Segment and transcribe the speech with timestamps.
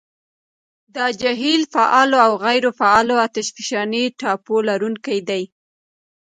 [0.95, 5.43] دا جهیل فعالو او غیرو فعالو اتشفشاني ټاپو لرونکي دي.